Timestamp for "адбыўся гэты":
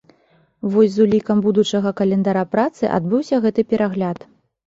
2.97-3.61